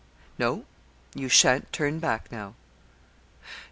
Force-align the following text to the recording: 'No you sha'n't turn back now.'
'No 0.39 0.65
you 1.13 1.29
sha'n't 1.29 1.71
turn 1.71 1.99
back 1.99 2.31
now.' 2.31 2.55